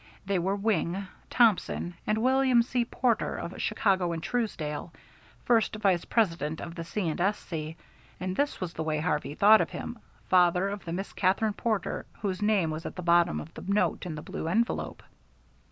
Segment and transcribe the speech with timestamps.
[0.25, 2.85] They were Wing, Thompson and William C.
[2.85, 4.91] Porter of Chicago and Truesdale,
[5.45, 7.13] First Vice President of the C.
[7.19, 7.77] & S.C.
[8.19, 12.07] and, this was the way Harvey thought of him, father of the Miss Katherine Porter
[12.21, 15.03] whose name was at the bottom of the note in the blue envelope.